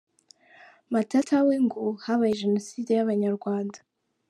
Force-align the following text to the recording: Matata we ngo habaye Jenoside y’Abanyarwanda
Matata 0.91 1.37
we 1.47 1.55
ngo 1.65 1.83
habaye 2.03 2.33
Jenoside 2.41 2.89
y’Abanyarwanda 2.95 3.79